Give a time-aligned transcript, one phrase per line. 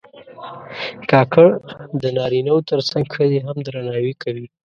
[1.11, 1.49] کاکړ
[2.01, 4.45] د نارینه و تر څنګ ښځې هم درناوي کوي.